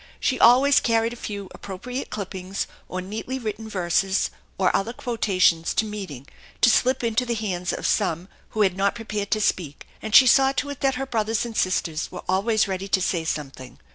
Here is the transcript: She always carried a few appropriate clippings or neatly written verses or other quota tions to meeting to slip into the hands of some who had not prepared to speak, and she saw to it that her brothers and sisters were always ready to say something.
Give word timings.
She 0.19 0.39
always 0.39 0.79
carried 0.79 1.13
a 1.13 1.15
few 1.15 1.47
appropriate 1.53 2.09
clippings 2.09 2.65
or 2.89 3.01
neatly 3.01 3.37
written 3.37 3.69
verses 3.69 4.31
or 4.57 4.75
other 4.75 4.93
quota 4.93 5.39
tions 5.39 5.75
to 5.75 5.85
meeting 5.85 6.25
to 6.61 6.71
slip 6.71 7.03
into 7.03 7.23
the 7.23 7.35
hands 7.35 7.71
of 7.71 7.85
some 7.85 8.27
who 8.49 8.63
had 8.63 8.75
not 8.75 8.95
prepared 8.95 9.29
to 9.29 9.39
speak, 9.39 9.85
and 10.01 10.15
she 10.15 10.25
saw 10.25 10.53
to 10.53 10.71
it 10.71 10.79
that 10.79 10.95
her 10.95 11.05
brothers 11.05 11.45
and 11.45 11.55
sisters 11.55 12.11
were 12.11 12.23
always 12.27 12.67
ready 12.67 12.87
to 12.87 12.99
say 12.99 13.23
something. 13.23 13.77